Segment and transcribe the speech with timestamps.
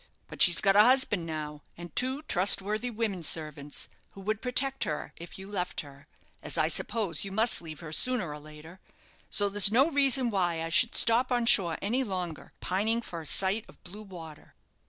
[0.27, 4.83] But she's got a husband now, and two trust worthy women servants, who would protect
[4.83, 6.07] her if you left her
[6.41, 8.79] as I suppose you must leave her, sooner or later
[9.29, 13.27] so there's no reason why I should stop on shore any longer, pining for a
[13.27, 14.55] sight of blue water."